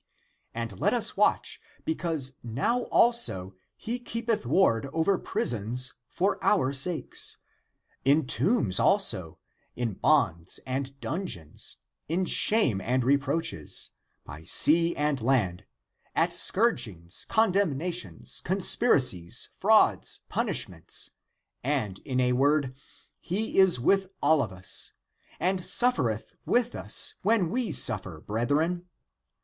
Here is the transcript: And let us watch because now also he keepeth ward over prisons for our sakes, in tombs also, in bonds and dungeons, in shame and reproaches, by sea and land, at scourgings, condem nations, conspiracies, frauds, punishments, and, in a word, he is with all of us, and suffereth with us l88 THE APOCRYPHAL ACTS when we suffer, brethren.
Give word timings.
And 0.55 0.79
let 0.79 0.95
us 0.95 1.15
watch 1.15 1.61
because 1.85 2.33
now 2.41 2.85
also 2.85 3.53
he 3.75 3.99
keepeth 3.99 4.47
ward 4.47 4.87
over 4.93 5.19
prisons 5.19 5.93
for 6.09 6.43
our 6.43 6.73
sakes, 6.73 7.37
in 8.03 8.25
tombs 8.25 8.79
also, 8.79 9.37
in 9.75 9.93
bonds 9.93 10.59
and 10.65 10.99
dungeons, 11.01 11.77
in 12.09 12.25
shame 12.25 12.81
and 12.81 13.03
reproaches, 13.03 13.91
by 14.25 14.41
sea 14.43 14.95
and 14.95 15.21
land, 15.21 15.67
at 16.15 16.33
scourgings, 16.33 17.27
condem 17.29 17.75
nations, 17.75 18.41
conspiracies, 18.43 19.49
frauds, 19.59 20.21
punishments, 20.29 21.11
and, 21.61 21.99
in 21.99 22.19
a 22.19 22.33
word, 22.33 22.75
he 23.19 23.59
is 23.59 23.79
with 23.79 24.07
all 24.19 24.41
of 24.41 24.51
us, 24.51 24.93
and 25.39 25.63
suffereth 25.63 26.37
with 26.43 26.73
us 26.73 26.73
l88 26.73 26.73
THE 26.73 26.79
APOCRYPHAL 26.79 26.89
ACTS 26.89 27.17
when 27.45 27.49
we 27.51 27.71
suffer, 27.71 28.19
brethren. 28.19 28.87